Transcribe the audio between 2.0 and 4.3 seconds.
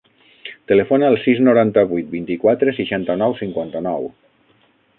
vint-i-quatre, seixanta-nou, cinquanta-nou.